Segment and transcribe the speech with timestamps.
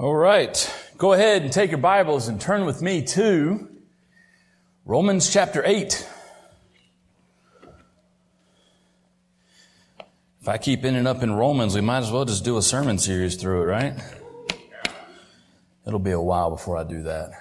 [0.00, 0.74] All right.
[0.96, 3.68] Go ahead and take your Bibles and turn with me to
[4.86, 6.08] Romans chapter 8.
[10.40, 12.96] If I keep ending up in Romans, we might as well just do a sermon
[12.96, 14.02] series through it, right?
[15.86, 17.32] It'll be a while before I do that.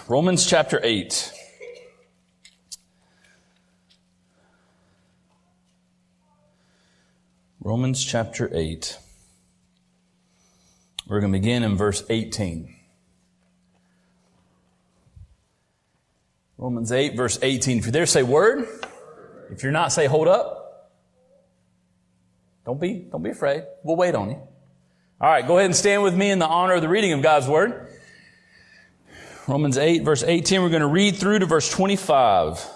[0.08, 1.32] Romans chapter 8.
[7.60, 8.98] Romans chapter 8.
[11.12, 12.74] We're going to begin in verse 18.
[16.56, 17.76] Romans 8, verse 18.
[17.76, 18.66] If you're there, say word.
[19.50, 20.90] If you're not, say hold up.
[22.64, 23.64] Don't be, don't be afraid.
[23.82, 24.36] We'll wait on you.
[25.20, 27.20] All right, go ahead and stand with me in the honor of the reading of
[27.20, 27.88] God's word.
[29.46, 30.62] Romans 8, verse 18.
[30.62, 32.66] We're going to read through to verse 25.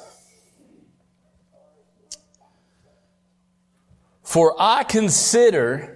[4.25, 5.96] For I consider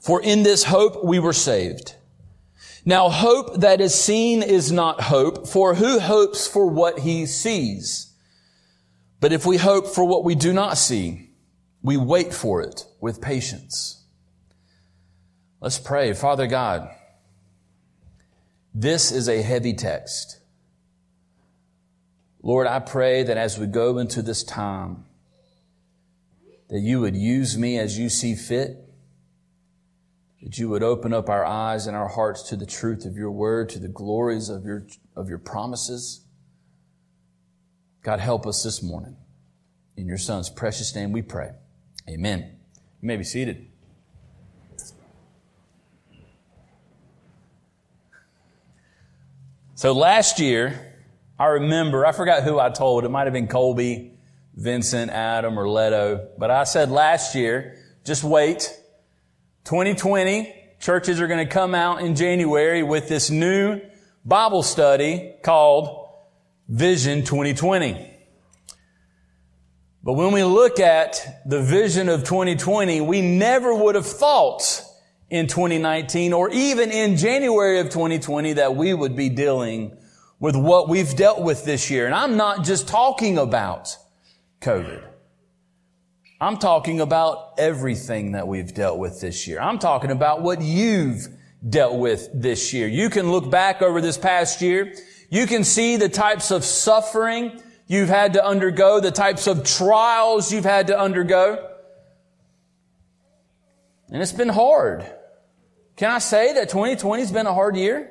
[0.00, 1.94] For in this hope we were saved.
[2.84, 8.12] Now hope that is seen is not hope, for who hopes for what he sees?
[9.20, 11.30] But if we hope for what we do not see,
[11.82, 14.02] we wait for it with patience.
[15.60, 16.14] Let's pray.
[16.14, 16.88] Father God,
[18.74, 20.38] this is a heavy text.
[22.42, 25.04] Lord, I pray that as we go into this time,
[26.68, 28.89] that you would use me as you see fit
[30.42, 33.30] that you would open up our eyes and our hearts to the truth of your
[33.30, 36.24] word, to the glories of your, of your promises.
[38.02, 39.16] God, help us this morning.
[39.96, 41.50] In your son's precious name we pray.
[42.08, 42.56] Amen.
[43.02, 43.66] You may be seated.
[49.74, 50.94] So last year,
[51.38, 53.04] I remember, I forgot who I told.
[53.04, 54.12] It might have been Colby,
[54.54, 56.28] Vincent, Adam, or Leto.
[56.38, 58.79] But I said last year, just wait
[59.64, 63.80] 2020, churches are going to come out in January with this new
[64.24, 66.08] Bible study called
[66.68, 68.08] Vision 2020.
[70.02, 74.82] But when we look at the vision of 2020, we never would have thought
[75.28, 79.96] in 2019 or even in January of 2020 that we would be dealing
[80.38, 82.06] with what we've dealt with this year.
[82.06, 83.96] And I'm not just talking about
[84.62, 85.09] COVID.
[86.40, 89.60] I'm talking about everything that we've dealt with this year.
[89.60, 91.28] I'm talking about what you've
[91.68, 92.88] dealt with this year.
[92.88, 94.94] You can look back over this past year.
[95.28, 100.50] You can see the types of suffering you've had to undergo, the types of trials
[100.50, 101.68] you've had to undergo.
[104.08, 105.04] And it's been hard.
[105.96, 108.10] Can I say that 2020 has been a hard year?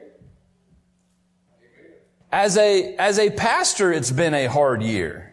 [2.31, 5.28] As a, as a pastor, it's been a hard year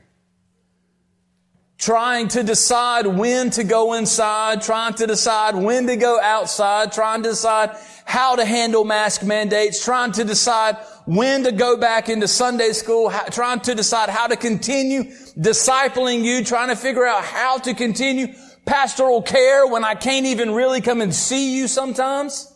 [1.79, 7.23] trying to decide when to go inside, trying to decide when to go outside, trying
[7.23, 12.27] to decide how to handle mask mandates, trying to decide when to go back into
[12.27, 15.05] Sunday school, how, trying to decide how to continue
[15.39, 18.29] discipling you, trying to figure out how to continue
[18.65, 22.53] pastoral care when I can't even really come and see you sometimes.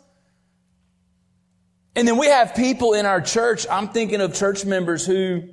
[1.95, 5.51] And then we have people in our church, I'm thinking of church members who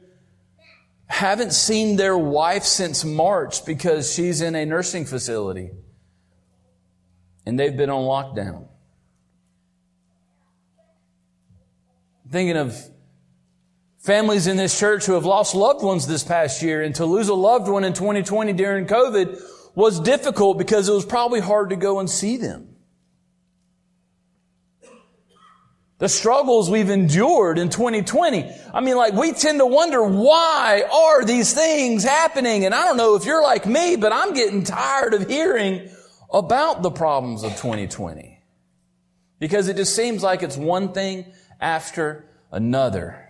[1.08, 5.72] haven't seen their wife since March because she's in a nursing facility
[7.46, 8.68] and they've been on lockdown.
[12.30, 12.78] Thinking of
[14.00, 17.30] families in this church who have lost loved ones this past year and to lose
[17.30, 19.42] a loved one in 2020 during COVID
[19.76, 22.77] was difficult because it was probably hard to go and see them.
[26.00, 28.52] The struggles we've endured in 2020.
[28.72, 32.66] I mean, like, we tend to wonder why are these things happening?
[32.66, 35.90] And I don't know if you're like me, but I'm getting tired of hearing
[36.32, 38.40] about the problems of 2020.
[39.40, 41.26] Because it just seems like it's one thing
[41.60, 43.24] after another.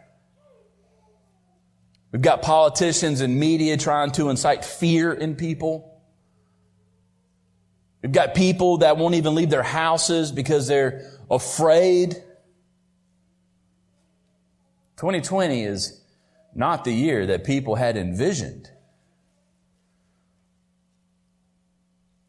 [2.12, 6.02] We've got politicians and media trying to incite fear in people.
[8.02, 12.24] We've got people that won't even leave their houses because they're afraid.
[14.98, 16.02] 2020 is
[16.54, 18.70] not the year that people had envisioned.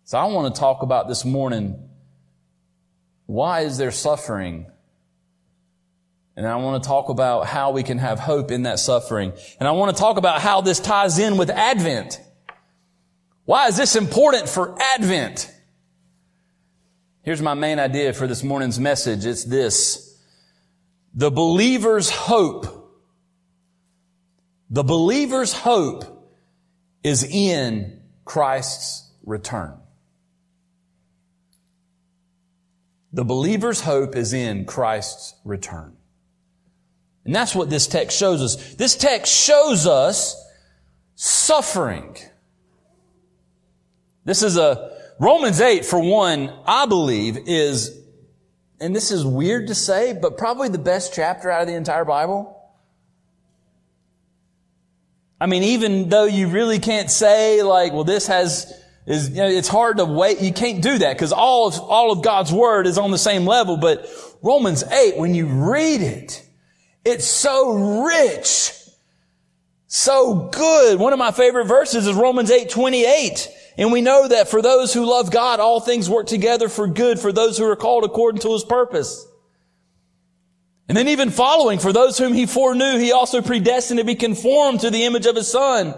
[0.05, 1.89] So I want to talk about this morning
[3.27, 4.67] why is there suffering
[6.39, 9.33] and I want to talk about how we can have hope in that suffering.
[9.59, 12.21] And I want to talk about how this ties in with Advent.
[13.45, 15.53] Why is this important for Advent?
[17.23, 19.27] Here's my main idea for this morning's message.
[19.27, 20.08] It's this.
[21.15, 22.75] The believer's hope.
[24.71, 26.05] The believer's hope
[27.03, 29.79] is in Christ's return.
[33.13, 35.97] The believer's hope is in Christ's return.
[37.25, 38.75] And that's what this text shows us.
[38.75, 40.37] This text shows us
[41.15, 42.17] suffering.
[44.25, 47.99] This is a, Romans 8 for one, I believe is,
[48.81, 52.05] and this is weird to say, but probably the best chapter out of the entire
[52.05, 52.55] Bible.
[55.41, 58.73] I mean, even though you really can't say like, well, this has,
[59.07, 60.41] is, you know, it's hard to wait.
[60.41, 63.47] You can't do that because all of, all of God's word is on the same
[63.47, 63.77] level.
[63.77, 64.09] But
[64.43, 66.45] Romans 8, when you read it,
[67.05, 68.73] it's so rich.
[69.87, 70.99] So good.
[70.99, 73.49] One of my favorite verses is Romans 8, 28.
[73.79, 77.21] And we know that for those who love God, all things work together for good
[77.21, 79.25] for those who are called according to his purpose.
[80.89, 84.81] And then even following, for those whom he foreknew, he also predestined to be conformed
[84.81, 85.95] to the image of his son,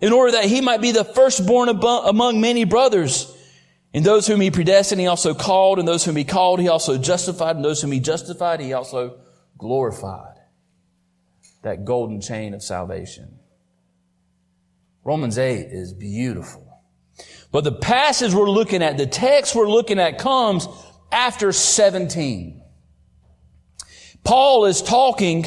[0.00, 3.34] in order that he might be the firstborn among many brothers.
[3.92, 6.98] And those whom he predestined, he also called, and those whom he called, he also
[6.98, 9.18] justified, and those whom he justified, he also
[9.58, 10.36] glorified
[11.62, 13.38] that golden chain of salvation.
[15.02, 16.63] Romans 8 is beautiful.
[17.54, 20.66] But the passage we're looking at, the text we're looking at comes
[21.12, 22.60] after 17.
[24.24, 25.46] Paul is talking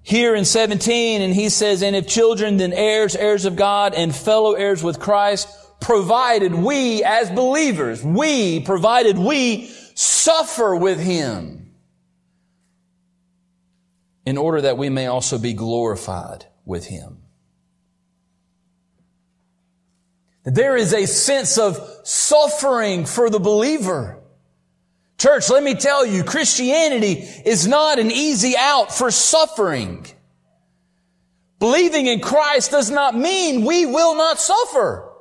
[0.00, 4.14] here in 17 and he says, and if children, then heirs, heirs of God and
[4.14, 5.48] fellow heirs with Christ,
[5.80, 9.66] provided we as believers, we, provided we
[9.96, 11.74] suffer with him
[14.24, 17.17] in order that we may also be glorified with him.
[20.50, 24.18] There is a sense of suffering for the believer.
[25.18, 30.06] Church, let me tell you, Christianity is not an easy out for suffering.
[31.58, 35.12] Believing in Christ does not mean we will not suffer.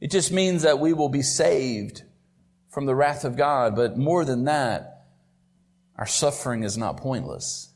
[0.00, 2.02] It just means that we will be saved
[2.70, 3.76] from the wrath of God.
[3.76, 5.04] But more than that,
[5.96, 7.70] our suffering is not pointless.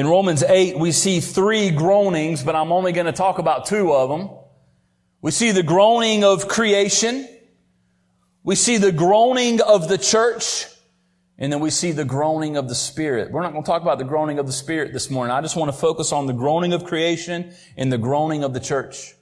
[0.00, 3.92] In Romans 8, we see three groanings, but I'm only going to talk about two
[3.92, 4.30] of them.
[5.20, 7.28] We see the groaning of creation.
[8.42, 10.64] We see the groaning of the church.
[11.36, 13.30] And then we see the groaning of the Spirit.
[13.30, 15.36] We're not going to talk about the groaning of the Spirit this morning.
[15.36, 18.60] I just want to focus on the groaning of creation and the groaning of the
[18.60, 19.12] church.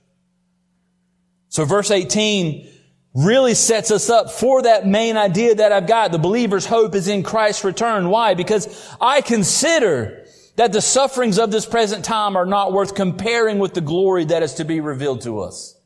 [1.49, 2.69] So verse 18
[3.15, 6.13] really sets us up for that main idea that I've got.
[6.13, 8.11] The believer's hope is in Christ's return.
[8.11, 8.35] Why?
[8.35, 10.27] Because I consider
[10.58, 14.43] that the sufferings of this present time are not worth comparing with the glory that
[14.43, 15.79] is to be revealed to us.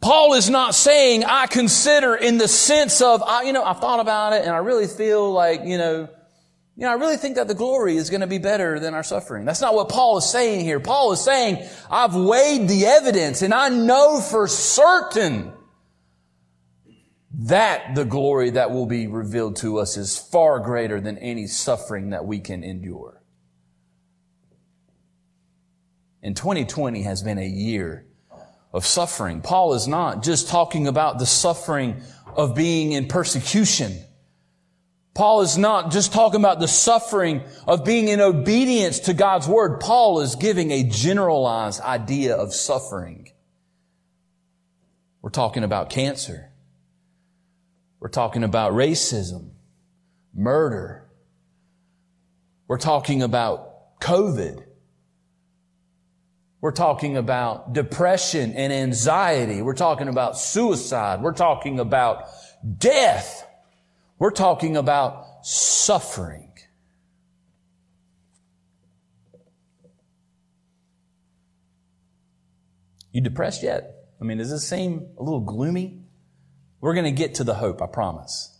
[0.00, 4.00] Paul is not saying, I consider in the sense of, I, you know, I've thought
[4.00, 6.08] about it and I really feel like, you know,
[6.74, 9.02] you know, I really think that the glory is going to be better than our
[9.02, 9.44] suffering.
[9.44, 10.80] That's not what Paul is saying here.
[10.80, 15.52] Paul is saying, I've weighed the evidence and I know for certain
[17.42, 22.10] that the glory that will be revealed to us is far greater than any suffering
[22.10, 23.20] that we can endure.
[26.22, 28.06] And 2020 has been a year
[28.72, 29.40] of suffering.
[29.40, 32.02] Paul is not just talking about the suffering
[32.36, 33.98] of being in persecution.
[35.14, 39.80] Paul is not just talking about the suffering of being in obedience to God's word.
[39.80, 43.28] Paul is giving a generalized idea of suffering.
[45.20, 46.51] We're talking about cancer.
[48.02, 49.50] We're talking about racism,
[50.34, 51.08] murder.
[52.66, 54.64] We're talking about COVID.
[56.60, 59.62] We're talking about depression and anxiety.
[59.62, 61.22] We're talking about suicide.
[61.22, 62.24] We're talking about
[62.76, 63.46] death.
[64.18, 66.50] We're talking about suffering.
[73.12, 73.94] You depressed yet?
[74.20, 76.01] I mean, does this seem a little gloomy?
[76.82, 78.58] We're going to get to the hope, I promise.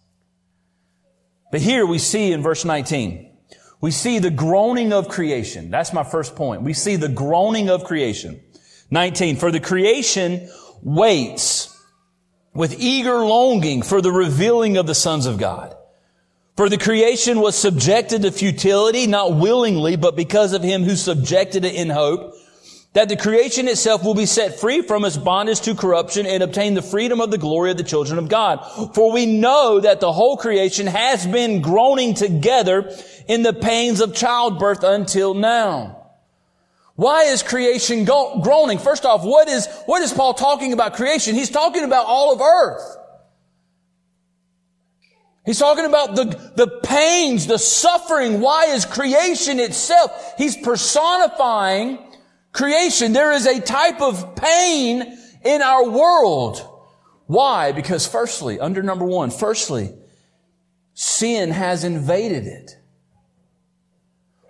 [1.51, 3.31] But here we see in verse 19,
[3.81, 5.71] we see the groaning of creation.
[5.71, 6.63] That's my first point.
[6.63, 8.41] We see the groaning of creation.
[8.91, 10.49] 19, for the creation
[10.83, 11.77] waits
[12.55, 15.75] with eager longing for the revealing of the sons of God.
[16.57, 21.65] For the creation was subjected to futility, not willingly, but because of him who subjected
[21.65, 22.35] it in hope,
[22.95, 26.75] that the creation itself will be set free from its bondage to corruption and obtain
[26.75, 28.59] the freedom of the glory of the children of God.
[28.95, 32.95] For we know that the whole creation has been groaning together
[33.29, 35.99] in the pains of childbirth until now.
[36.95, 38.79] Why is creation groaning?
[38.79, 41.35] First off, what is, what is Paul talking about creation?
[41.35, 42.99] He's talking about all of earth.
[45.47, 46.25] He's talking about the,
[46.57, 48.41] the pains, the suffering.
[48.41, 50.35] Why is creation itself?
[50.37, 51.99] He's personifying
[52.53, 53.13] creation.
[53.13, 56.69] There is a type of pain in our world.
[57.27, 57.73] Why?
[57.73, 59.95] Because firstly, under number one, firstly,
[60.95, 62.77] sin has invaded it.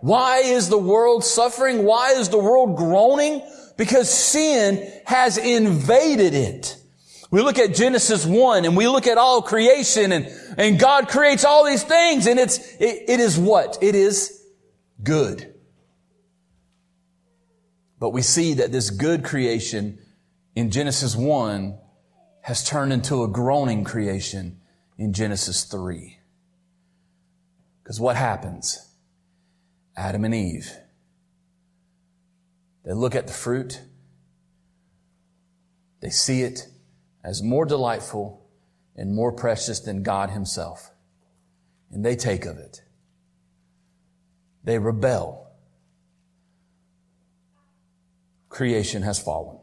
[0.00, 1.85] Why is the world suffering?
[1.85, 3.40] Why is the world groaning?
[3.76, 6.76] Because sin has invaded it.
[7.30, 10.26] We look at Genesis 1 and we look at all creation and,
[10.59, 13.78] and God creates all these things and it's, it, it is what?
[13.80, 14.44] It is
[15.02, 15.51] good.
[18.02, 19.97] But we see that this good creation
[20.56, 21.78] in Genesis 1
[22.40, 24.61] has turned into a groaning creation
[24.99, 26.18] in Genesis 3.
[27.80, 28.92] Because what happens?
[29.97, 30.68] Adam and Eve.
[32.85, 33.80] They look at the fruit.
[36.00, 36.66] They see it
[37.23, 38.44] as more delightful
[38.97, 40.90] and more precious than God Himself.
[41.92, 42.82] And they take of it.
[44.64, 45.41] They rebel.
[48.52, 49.59] Creation has fallen.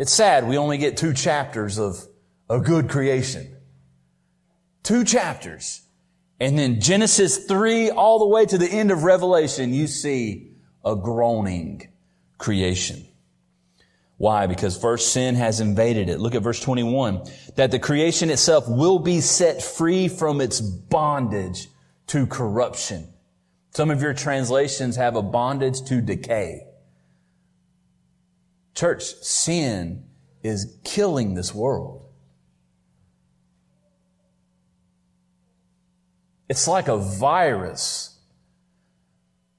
[0.00, 2.04] It's sad we only get two chapters of
[2.48, 3.56] a good creation.
[4.82, 5.82] Two chapters.
[6.40, 10.50] And then Genesis 3 all the way to the end of Revelation, you see
[10.84, 11.88] a groaning
[12.36, 13.06] creation.
[14.16, 14.48] Why?
[14.48, 16.18] Because first sin has invaded it.
[16.18, 17.30] Look at verse 21.
[17.54, 21.68] That the creation itself will be set free from its bondage
[22.08, 23.12] to corruption.
[23.70, 26.66] Some of your translations have a bondage to decay.
[28.74, 30.04] Church, sin
[30.42, 32.06] is killing this world.
[36.48, 38.18] It's like a virus.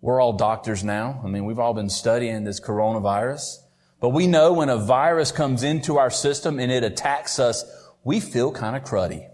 [0.02, 1.22] We're all doctors now.
[1.24, 3.60] I mean, we've all been studying this coronavirus.
[4.02, 7.64] But we know when a virus comes into our system and it attacks us,
[8.04, 9.30] we feel kind of cruddy.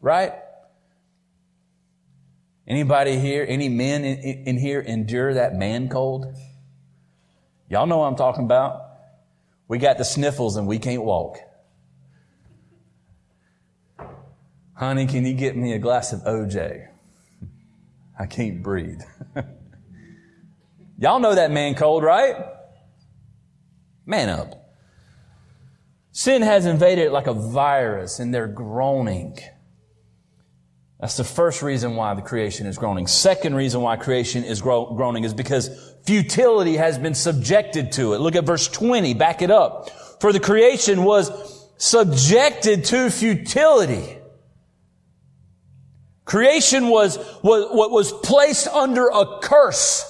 [0.00, 0.32] Right?
[2.68, 6.26] Anybody here, any men in, in, here endure that man cold?
[7.70, 8.82] Y'all know what I'm talking about.
[9.68, 11.38] We got the sniffles and we can't walk.
[14.74, 16.88] Honey, can you get me a glass of OJ?
[18.18, 19.00] I can't breathe.
[20.98, 22.36] Y'all know that man cold, right?
[24.04, 24.74] Man up.
[26.12, 29.38] Sin has invaded like a virus and they're groaning.
[31.00, 33.06] That's the first reason why the creation is groaning.
[33.06, 38.18] Second reason why creation is groaning is because futility has been subjected to it.
[38.18, 39.90] Look at verse 20, back it up.
[40.20, 41.30] For the creation was
[41.76, 44.18] subjected to futility.
[46.24, 50.04] Creation was, was, was placed under a curse.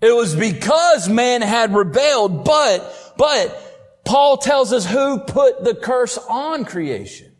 [0.00, 6.18] It was because man had rebelled, but, but Paul tells us who put the curse
[6.30, 7.31] on creation.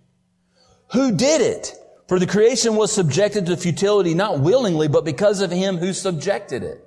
[0.92, 1.74] Who did it?
[2.08, 6.62] For the creation was subjected to futility not willingly, but because of him who subjected
[6.62, 6.86] it.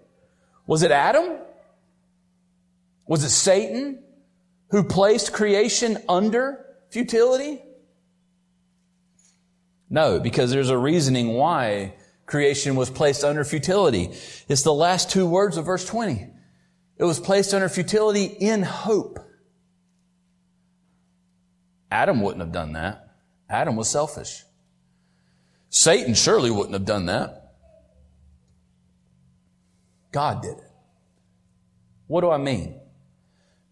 [0.68, 1.40] Was it Adam?
[3.08, 4.04] Was it Satan
[4.70, 7.62] who placed creation under futility?
[9.90, 11.94] No, because there's a reasoning why
[12.26, 14.12] creation was placed under futility.
[14.48, 16.28] It's the last two words of verse 20.
[16.98, 19.20] It was placed under futility in hope.
[21.92, 23.05] Adam wouldn't have done that.
[23.50, 24.44] Adam was selfish.
[25.70, 27.54] Satan surely wouldn't have done that.
[30.12, 30.72] God did it.
[32.08, 32.80] What do I mean?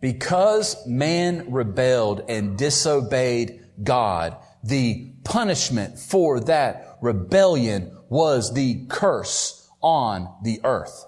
[0.02, 10.28] Because man rebelled and disobeyed God, the punishment for that rebellion was the curse on
[10.44, 11.06] the earth.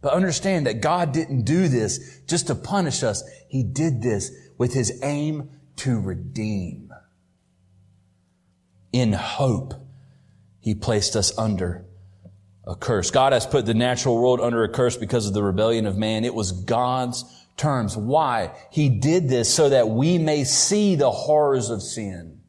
[0.00, 3.22] But understand that God didn't do this just to punish us.
[3.48, 6.92] He did this with his aim to redeem.
[8.92, 9.74] In hope,
[10.60, 11.86] he placed us under
[12.66, 13.10] a curse.
[13.10, 16.24] God has put the natural world under a curse because of the rebellion of man.
[16.24, 17.24] It was God's
[17.56, 17.96] terms.
[17.96, 18.54] Why?
[18.70, 22.40] He did this so that we may see the horrors of sin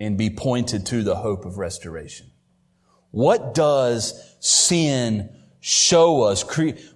[0.00, 2.30] and be pointed to the hope of restoration.
[3.10, 5.28] What does sin
[5.62, 6.44] show us?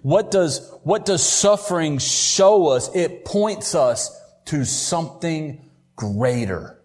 [0.01, 2.93] What does, what does suffering show us?
[2.93, 4.11] It points us
[4.45, 6.79] to something greater.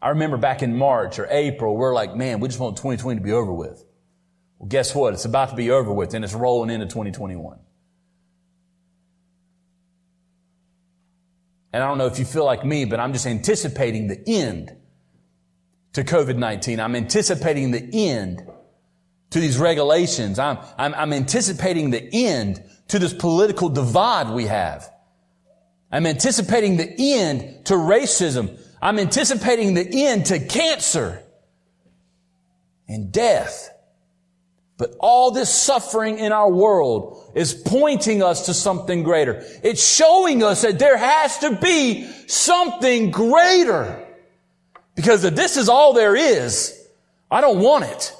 [0.00, 3.24] I remember back in March or April, we're like, man, we just want 2020 to
[3.24, 3.82] be over with.
[4.58, 5.14] Well, guess what?
[5.14, 7.58] It's about to be over with and it's rolling into 2021.
[11.72, 14.76] And I don't know if you feel like me, but I'm just anticipating the end
[15.94, 16.78] to COVID-19.
[16.78, 18.42] I'm anticipating the end
[19.30, 20.38] to these regulations.
[20.38, 24.90] I'm, I'm, I'm anticipating the end to this political divide we have.
[25.90, 28.58] I'm anticipating the end to racism.
[28.80, 31.22] I'm anticipating the end to cancer
[32.86, 33.70] and death.
[34.76, 39.42] But all this suffering in our world is pointing us to something greater.
[39.64, 44.07] It's showing us that there has to be something greater.
[44.98, 46.76] Because if this is all there is,
[47.30, 48.12] I don't want it.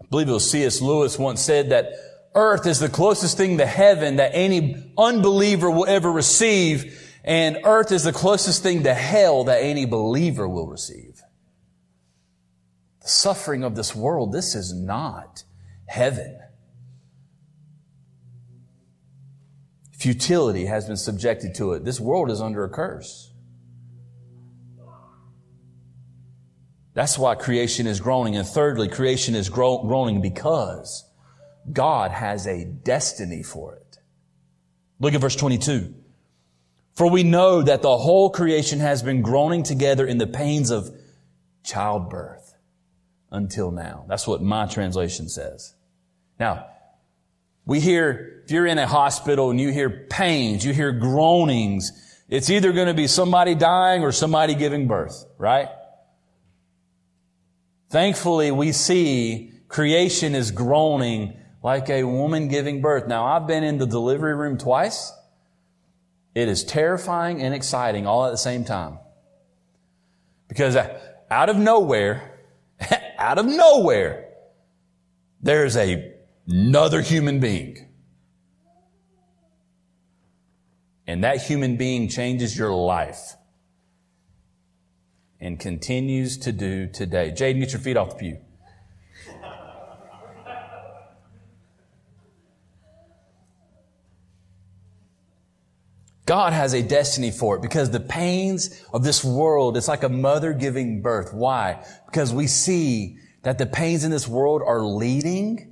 [0.00, 0.80] I believe it was C.S.
[0.80, 1.92] Lewis once said that
[2.34, 7.92] earth is the closest thing to heaven that any unbeliever will ever receive, and earth
[7.92, 11.22] is the closest thing to hell that any believer will receive.
[13.02, 15.44] The suffering of this world, this is not
[15.86, 16.41] heaven.
[20.02, 21.84] Futility has been subjected to it.
[21.84, 23.30] This world is under a curse.
[26.92, 28.34] That's why creation is groaning.
[28.34, 31.08] And thirdly, creation is groaning because
[31.72, 33.98] God has a destiny for it.
[34.98, 35.94] Look at verse 22.
[36.96, 40.90] For we know that the whole creation has been groaning together in the pains of
[41.62, 42.56] childbirth
[43.30, 44.04] until now.
[44.08, 45.76] That's what my translation says.
[46.40, 46.71] Now,
[47.64, 51.92] we hear, if you're in a hospital and you hear pains, you hear groanings,
[52.28, 55.68] it's either going to be somebody dying or somebody giving birth, right?
[57.90, 63.06] Thankfully, we see creation is groaning like a woman giving birth.
[63.06, 65.12] Now, I've been in the delivery room twice.
[66.34, 68.98] It is terrifying and exciting all at the same time.
[70.48, 70.76] Because
[71.30, 72.38] out of nowhere,
[73.18, 74.28] out of nowhere,
[75.40, 76.11] there's a,
[76.48, 77.88] another human being.
[81.06, 83.34] And that human being changes your life
[85.40, 87.32] and continues to do today.
[87.32, 88.38] Jaden, get your feet off the pew.
[96.24, 100.08] God has a destiny for it because the pains of this world, it's like a
[100.08, 101.34] mother giving birth.
[101.34, 101.84] Why?
[102.06, 105.71] Because we see that the pains in this world are leading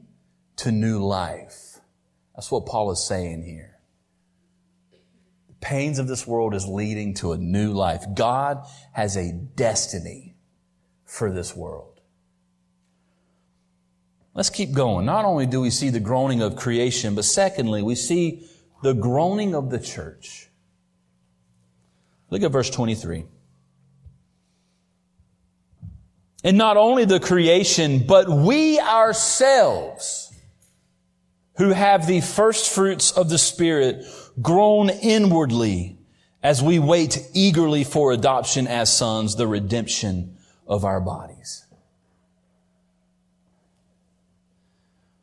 [0.60, 1.78] to new life.
[2.34, 3.78] That's what Paul is saying here.
[5.48, 8.04] The pains of this world is leading to a new life.
[8.14, 10.36] God has a destiny
[11.06, 12.00] for this world.
[14.34, 15.06] Let's keep going.
[15.06, 18.46] Not only do we see the groaning of creation, but secondly, we see
[18.82, 20.50] the groaning of the church.
[22.28, 23.24] Look at verse 23.
[26.44, 30.29] And not only the creation, but we ourselves
[31.60, 34.02] who have the first fruits of the Spirit
[34.40, 35.98] groan inwardly
[36.42, 41.66] as we wait eagerly for adoption as sons, the redemption of our bodies.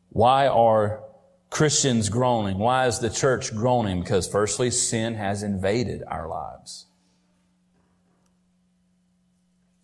[0.10, 1.02] Why are
[1.50, 2.60] Christians groaning?
[2.60, 4.02] Why is the church groaning?
[4.02, 6.86] Because firstly, sin has invaded our lives.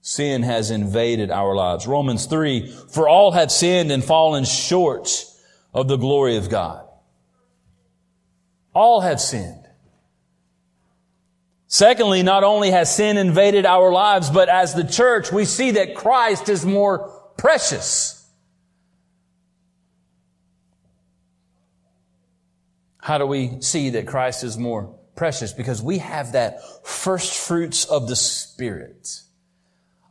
[0.01, 1.87] Sin has invaded our lives.
[1.87, 5.31] Romans 3, for all have sinned and fallen short
[5.73, 6.87] of the glory of God.
[8.73, 9.67] All have sinned.
[11.67, 15.95] Secondly, not only has sin invaded our lives, but as the church, we see that
[15.95, 18.19] Christ is more precious.
[22.99, 25.51] How do we see that Christ is more precious?
[25.51, 29.21] Because we have that first fruits of the Spirit.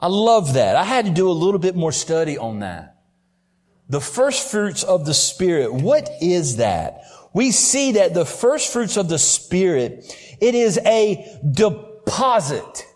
[0.01, 0.75] I love that.
[0.75, 2.92] I had to do a little bit more study on that.
[3.93, 5.75] The first fruits of the Spirit.
[5.75, 7.03] What is that?
[7.35, 12.87] We see that the first fruits of the Spirit, it is a deposit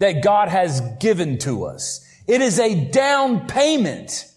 [0.00, 2.04] that God has given to us.
[2.26, 4.28] It is a down payment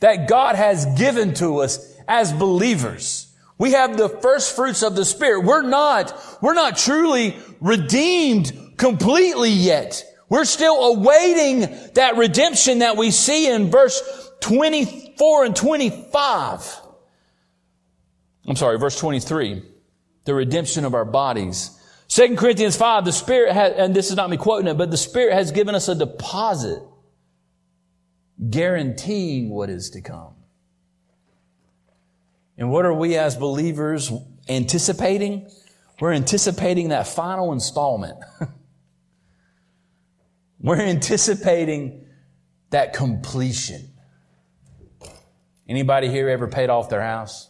[0.00, 3.30] that God has given to us as believers.
[3.58, 5.44] We have the first fruits of the Spirit.
[5.44, 10.06] We're not, we're not truly redeemed completely yet.
[10.30, 11.60] We're still awaiting
[11.96, 14.00] that redemption that we see in verse
[15.16, 16.80] 24 and 25.
[18.46, 19.62] I'm sorry, verse 23.
[20.24, 21.78] The redemption of our bodies.
[22.08, 24.96] 2 Corinthians 5, the Spirit has, and this is not me quoting it, but the
[24.96, 26.82] Spirit has given us a deposit
[28.50, 30.34] guaranteeing what is to come.
[32.56, 34.12] And what are we as believers
[34.48, 35.50] anticipating?
[36.00, 38.18] We're anticipating that final installment.
[40.60, 42.06] We're anticipating
[42.70, 43.93] that completion.
[45.68, 47.48] Anybody here ever paid off their house?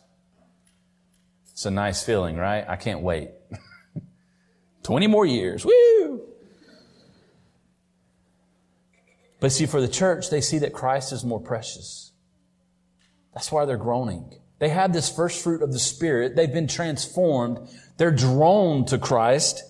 [1.52, 2.64] It's a nice feeling, right?
[2.68, 3.30] I can't wait.
[4.82, 5.64] 20 more years.
[5.64, 6.22] Woo!
[9.40, 12.12] But see, for the church, they see that Christ is more precious.
[13.34, 14.34] That's why they're groaning.
[14.58, 16.34] They have this first fruit of the Spirit.
[16.34, 17.68] They've been transformed.
[17.98, 19.62] They're drawn to Christ.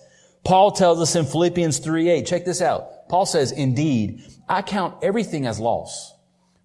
[0.43, 3.09] Paul tells us in Philippians 3 8, check this out.
[3.09, 6.14] Paul says, Indeed, I count everything as loss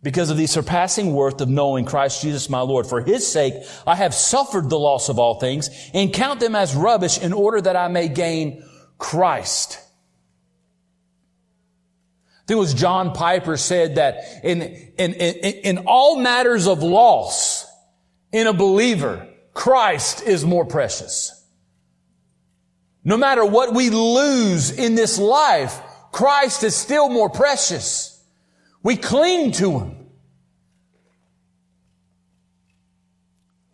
[0.02, 2.86] because of the surpassing worth of knowing Christ Jesus my Lord.
[2.86, 3.54] For his sake,
[3.86, 7.60] I have suffered the loss of all things and count them as rubbish in order
[7.60, 8.64] that I may gain
[8.98, 9.78] Christ.
[12.32, 16.82] I think it was John Piper said that in, in, in, in all matters of
[16.82, 17.66] loss
[18.32, 21.36] in a believer, Christ is more precious.
[23.04, 25.80] No matter what we lose in this life,
[26.12, 28.09] Christ is still more precious.
[28.82, 29.96] We cling to Him.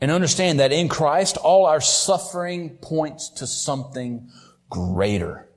[0.01, 4.31] And understand that in Christ, all our suffering points to something
[4.69, 5.49] greater.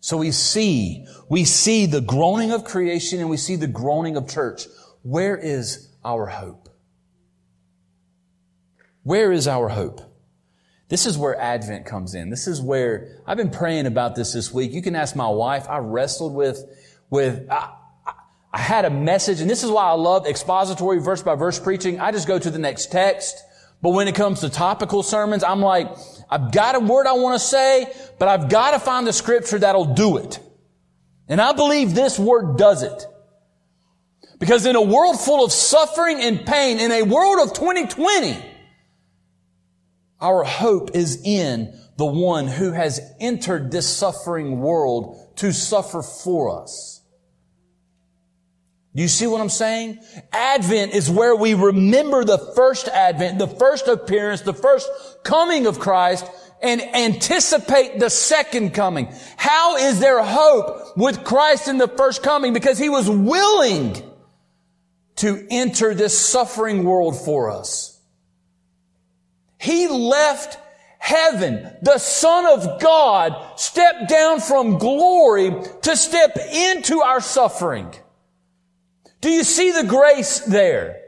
[0.00, 4.28] So we see, we see the groaning of creation and we see the groaning of
[4.28, 4.66] church.
[5.02, 6.68] Where is our hope?
[9.02, 10.00] Where is our hope?
[10.88, 12.30] This is where Advent comes in.
[12.30, 14.72] This is where I've been praying about this this week.
[14.72, 15.68] You can ask my wife.
[15.68, 16.62] I wrestled with,
[17.08, 17.48] with,
[18.52, 22.00] I had a message, and this is why I love expository verse by verse preaching.
[22.00, 23.42] I just go to the next text.
[23.80, 25.90] But when it comes to topical sermons, I'm like,
[26.30, 29.58] I've got a word I want to say, but I've got to find the scripture
[29.58, 30.38] that'll do it.
[31.28, 33.06] And I believe this word does it.
[34.38, 38.36] Because in a world full of suffering and pain, in a world of 2020,
[40.20, 46.62] our hope is in the one who has entered this suffering world to suffer for
[46.62, 46.91] us.
[48.94, 50.00] You see what I'm saying?
[50.32, 54.88] Advent is where we remember the first advent, the first appearance, the first
[55.22, 56.26] coming of Christ,
[56.60, 59.12] and anticipate the second coming.
[59.36, 62.52] How is there hope with Christ in the first coming?
[62.52, 63.96] Because he was willing
[65.16, 67.98] to enter this suffering world for us.
[69.58, 70.58] He left
[70.98, 71.68] heaven.
[71.82, 75.50] The Son of God stepped down from glory
[75.82, 77.92] to step into our suffering.
[79.22, 81.00] Do you see the grace there?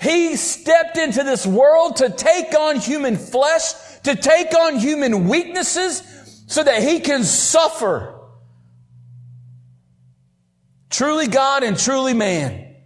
[0.00, 3.72] He stepped into this world to take on human flesh,
[4.04, 6.02] to take on human weaknesses,
[6.46, 8.20] so that he can suffer.
[10.88, 12.76] Truly God and truly man.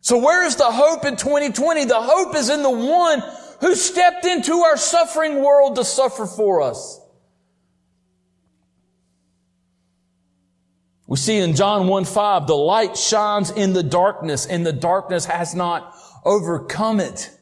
[0.00, 1.84] So where is the hope in 2020?
[1.84, 3.22] The hope is in the one
[3.60, 6.98] who stepped into our suffering world to suffer for us.
[11.10, 15.24] We see in John 1 5, the light shines in the darkness and the darkness
[15.24, 15.92] has not
[16.24, 17.36] overcome it.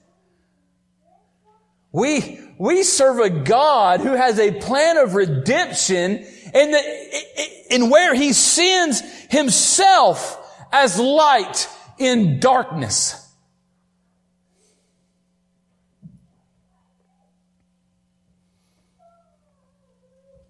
[1.93, 6.13] We, we serve a God who has a plan of redemption
[6.55, 10.39] in, the, in where he sends himself
[10.73, 13.28] as light in darkness.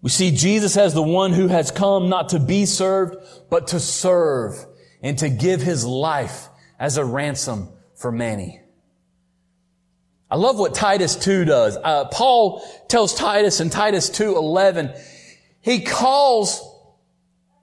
[0.01, 3.17] We see Jesus as the one who has come not to be served,
[3.49, 4.65] but to serve
[5.01, 6.47] and to give his life
[6.79, 8.61] as a ransom for many.
[10.31, 11.75] I love what Titus 2 does.
[11.75, 14.95] Uh, Paul tells Titus in Titus 2:11,
[15.59, 16.61] he calls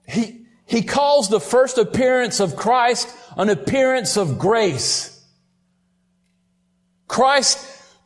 [0.07, 5.13] he he calls the first appearance of Christ an appearance of grace.
[7.07, 7.57] Christ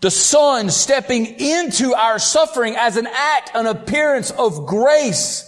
[0.02, 5.48] the Son stepping into our suffering as an act, an appearance of grace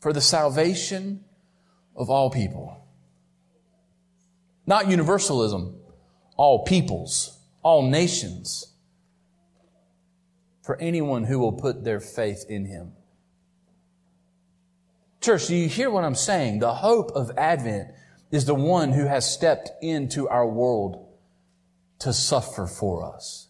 [0.00, 1.24] for the salvation
[1.96, 2.86] of all people.
[4.66, 5.80] Not universalism,
[6.36, 8.74] all peoples, all nations,
[10.62, 12.92] for anyone who will put their faith in Him.
[15.22, 16.58] Church, do you hear what I'm saying?
[16.58, 17.88] The hope of Advent
[18.30, 21.07] is the one who has stepped into our world
[22.00, 23.48] to suffer for us.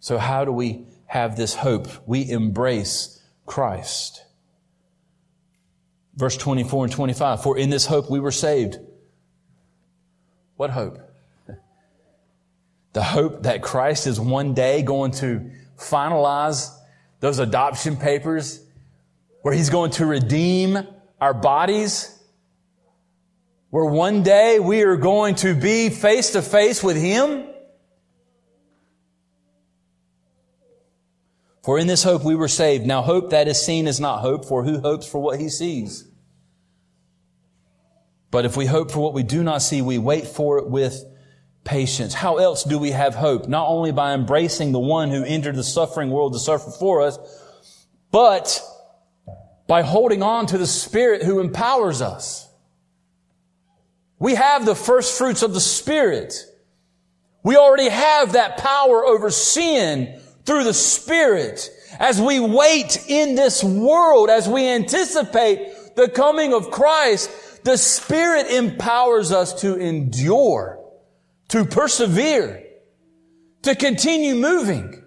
[0.00, 1.88] So how do we have this hope?
[2.06, 4.24] We embrace Christ.
[6.14, 7.42] Verse 24 and 25.
[7.42, 8.78] For in this hope we were saved.
[10.56, 10.98] What hope?
[12.92, 16.76] The hope that Christ is one day going to finalize
[17.20, 18.64] those adoption papers
[19.42, 20.76] where he's going to redeem
[21.20, 22.19] our bodies,
[23.70, 27.46] where one day we are going to be face to face with him.
[31.62, 32.86] For in this hope we were saved.
[32.86, 36.04] Now hope that is seen is not hope, for who hopes for what he sees?
[38.30, 41.04] But if we hope for what we do not see, we wait for it with
[41.64, 42.14] patience.
[42.14, 43.48] How else do we have hope?
[43.48, 47.18] Not only by embracing the one who entered the suffering world to suffer for us,
[48.10, 48.62] but
[49.66, 52.49] by holding on to the Spirit who empowers us.
[54.20, 56.34] We have the first fruits of the Spirit.
[57.42, 61.70] We already have that power over sin through the Spirit.
[61.98, 68.50] As we wait in this world, as we anticipate the coming of Christ, the Spirit
[68.50, 70.78] empowers us to endure,
[71.48, 72.62] to persevere,
[73.62, 75.02] to continue moving.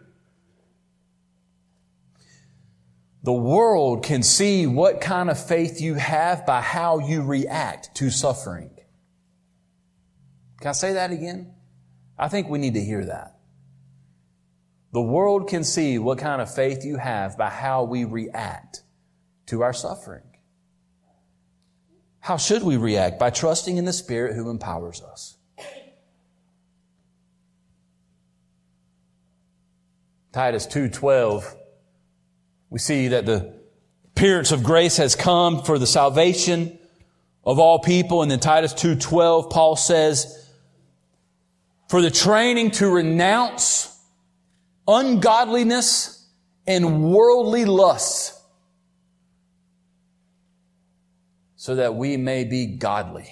[3.21, 8.09] The world can see what kind of faith you have by how you react to
[8.09, 8.71] suffering.
[10.63, 11.53] Can I say that again?
[12.17, 13.35] I think we need to hear that.
[14.93, 18.81] The world can see what kind of faith you have by how we react
[19.47, 20.23] to our suffering.
[22.21, 23.19] How should we react?
[23.19, 25.35] By trusting in the Spirit who empowers us.
[30.31, 31.57] Titus 2:12
[32.69, 33.53] we see that the
[34.05, 36.79] appearance of grace has come for the salvation
[37.43, 40.39] of all people and in Titus 2:12 Paul says
[41.93, 43.95] for the training to renounce
[44.87, 46.27] ungodliness
[46.65, 48.41] and worldly lusts
[51.55, 53.29] so that we may be godly.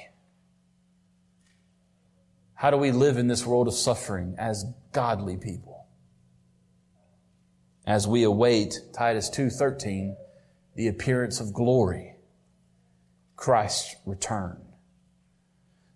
[2.54, 5.88] How do we live in this world of suffering as godly people?
[7.88, 10.15] As we await Titus 2:13,
[10.76, 12.15] the appearance of glory,
[13.36, 14.70] Christ's return.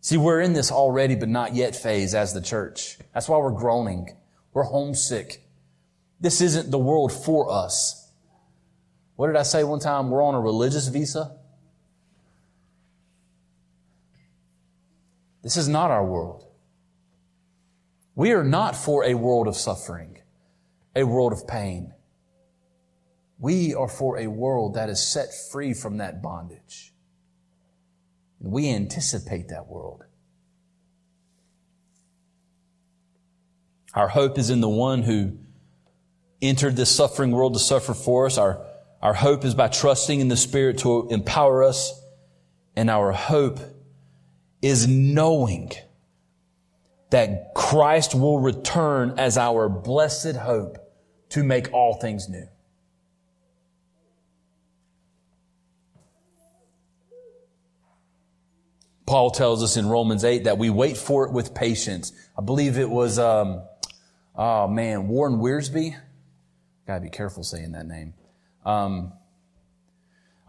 [0.05, 2.99] See, we're in this already but not yet phase as the church.
[3.11, 4.15] That's why we're groaning.
[4.53, 5.43] We're homesick.
[6.19, 8.07] This isn't the world for us.
[9.15, 10.11] What did I say one time?
[10.11, 11.35] We're on a religious visa.
[15.41, 16.45] This is not our world.
[18.13, 20.19] We are not for a world of suffering,
[20.95, 21.95] a world of pain.
[23.39, 26.93] We are for a world that is set free from that bondage.
[28.45, 30.03] We anticipate that world.
[33.95, 35.39] Our hope is in the one who
[36.43, 38.37] entered this suffering world to suffer for us.
[38.37, 38.63] Our,
[39.01, 41.99] our hope is by trusting in the Spirit to empower us.
[42.75, 43.59] And our hope
[44.61, 45.71] is knowing
[47.09, 50.77] that Christ will return as our blessed hope
[51.29, 52.47] to make all things new.
[59.15, 62.11] Paul tells us in Romans 8 that we wait for it with patience.
[62.37, 63.61] I believe it was, um,
[64.35, 65.95] oh man, Warren Wiersbe.
[66.85, 68.13] Gotta be careful saying that name.
[68.65, 69.13] Um,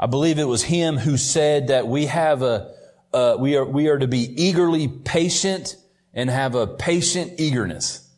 [0.01, 2.75] I believe it was him who said that we have a,
[3.15, 5.77] uh, we are we are to be eagerly patient
[6.13, 8.11] and have a patient eagerness.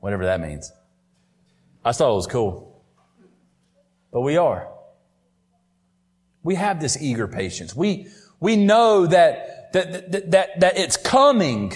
[0.00, 0.70] Whatever that means.
[1.82, 2.84] I thought it was cool.
[4.12, 4.68] But we are.
[6.42, 7.74] We have this eager patience.
[7.74, 8.08] We,
[8.42, 11.72] we know that, that, that, that, that it's coming.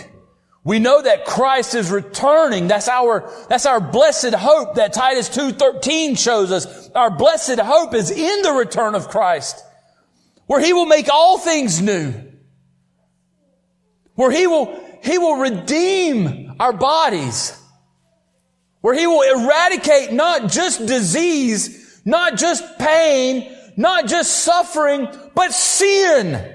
[0.65, 2.67] We know that Christ is returning.
[2.67, 6.91] That's our, that's our blessed hope that Titus 2.13 shows us.
[6.91, 9.63] Our blessed hope is in the return of Christ
[10.47, 12.15] where he will make all things new,
[14.15, 17.57] where he will, he will redeem our bodies,
[18.81, 26.55] where he will eradicate not just disease, not just pain, not just suffering, but sin.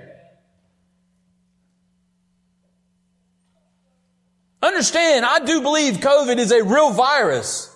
[4.82, 7.72] Understand, I do believe COVID is a real virus.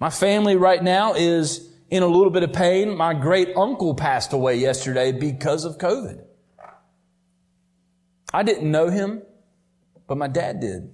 [0.00, 2.96] My family right now is in a little bit of pain.
[2.96, 6.24] My great uncle passed away yesterday because of COVID.
[8.32, 9.20] I didn't know him,
[10.06, 10.90] but my dad did.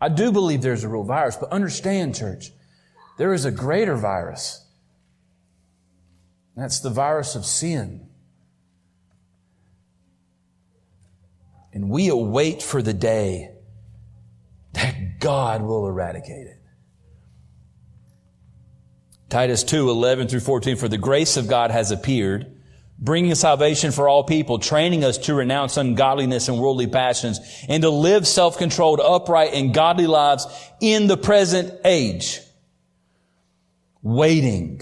[0.00, 2.52] I do believe there's a real virus, but understand, church,
[3.18, 4.64] there is a greater virus.
[6.56, 8.06] That's the virus of sin.
[11.72, 13.52] And we await for the day
[14.72, 16.56] that God will eradicate it.
[19.28, 22.60] Titus 2, 11 through 14, for the grace of God has appeared,
[22.98, 27.90] bringing salvation for all people, training us to renounce ungodliness and worldly passions, and to
[27.90, 30.46] live self-controlled, upright, and godly lives
[30.80, 32.40] in the present age,
[34.02, 34.80] waiting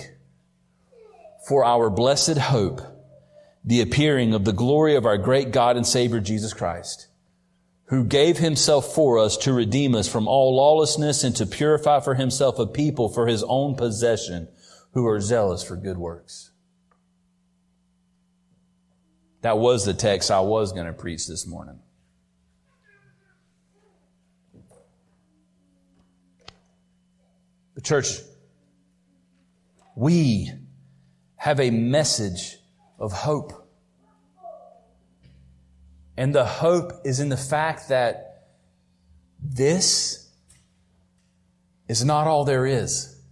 [1.46, 2.80] for our blessed hope,
[3.68, 7.08] the appearing of the glory of our great God and Savior Jesus Christ
[7.88, 12.14] who gave himself for us to redeem us from all lawlessness and to purify for
[12.14, 14.46] himself a people for his own possession
[14.92, 16.50] who are zealous for good works.
[19.40, 21.78] That was the text I was going to preach this morning.
[27.74, 28.18] The church,
[29.94, 30.50] we
[31.36, 32.58] have a message
[32.98, 33.57] of hope.
[36.18, 38.42] And the hope is in the fact that
[39.40, 40.28] this
[41.86, 43.22] is not all there is.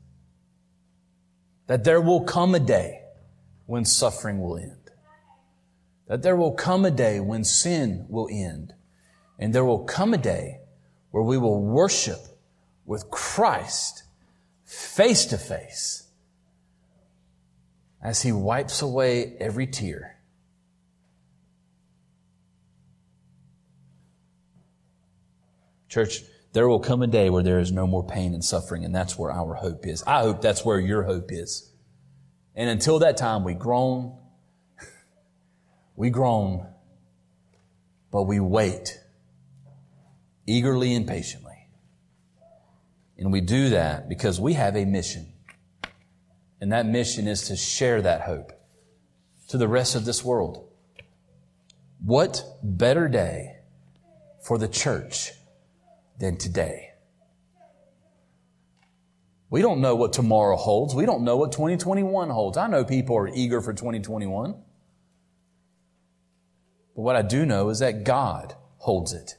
[1.67, 3.03] That there will come a day
[3.67, 4.93] when suffering will end.
[6.07, 8.73] That there will come a day when sin will end.
[9.37, 10.61] And there will come a day
[11.11, 12.21] where we will worship
[12.85, 14.05] with Christ
[14.65, 16.07] face to face
[18.01, 20.16] as he wipes away every tear
[25.97, 28.95] Church, there will come a day where there is no more pain and suffering, and
[28.95, 30.03] that's where our hope is.
[30.07, 31.73] I hope that's where your hope is.
[32.55, 34.15] And until that time, we groan,
[35.97, 36.67] we groan,
[38.13, 39.01] but we wait
[40.47, 41.67] eagerly and patiently.
[43.17, 45.33] And we do that because we have a mission.
[46.61, 48.53] And that mission is to share that hope
[49.49, 50.69] to the rest of this world.
[52.05, 53.61] What better day
[54.43, 55.33] for the church
[56.19, 56.91] than today.
[59.49, 60.95] We don't know what tomorrow holds.
[60.95, 62.57] We don't know what 2021 holds.
[62.57, 64.53] I know people are eager for 2021.
[66.95, 69.37] But what I do know is that God holds it.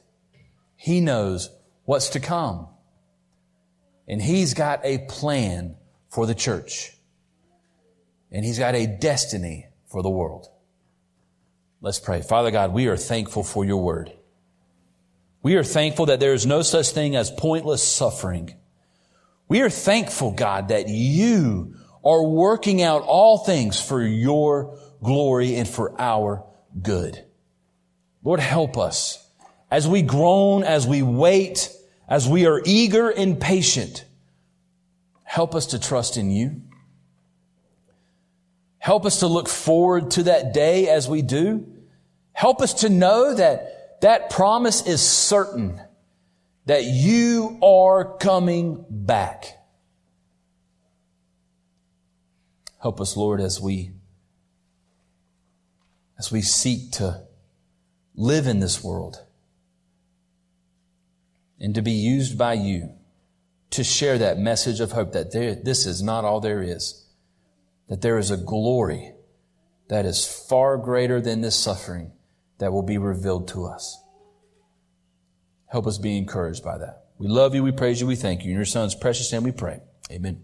[0.76, 1.50] He knows
[1.84, 2.68] what's to come.
[4.06, 5.76] And He's got a plan
[6.08, 6.92] for the church.
[8.30, 10.48] And He's got a destiny for the world.
[11.80, 12.22] Let's pray.
[12.22, 14.12] Father God, we are thankful for your word.
[15.42, 18.54] We are thankful that there is no such thing as pointless suffering.
[19.48, 25.68] We are thankful, God, that you are working out all things for your glory and
[25.68, 26.44] for our
[26.80, 27.24] good.
[28.22, 29.24] Lord, help us
[29.70, 31.70] as we groan, as we wait,
[32.08, 34.04] as we are eager and patient.
[35.24, 36.62] Help us to trust in you.
[38.78, 41.66] Help us to look forward to that day as we do.
[42.32, 45.80] Help us to know that that promise is certain
[46.66, 49.58] that you are coming back.
[52.80, 53.92] Help us, Lord, as we
[56.18, 57.22] as we seek to
[58.14, 59.24] live in this world
[61.60, 62.92] and to be used by you
[63.70, 67.06] to share that message of hope that there, this is not all there is,
[67.88, 69.12] that there is a glory
[69.88, 72.10] that is far greater than this suffering
[72.58, 74.02] that will be revealed to us.
[75.66, 77.04] Help us be encouraged by that.
[77.18, 78.50] We love you, we praise you, we thank you.
[78.50, 79.80] In your son's precious name we pray.
[80.10, 80.36] Amen.